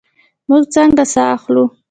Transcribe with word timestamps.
موږ 0.49 0.63
څنګه 0.73 1.03
ساه 1.13 1.29
اخلو؟ 1.35 1.63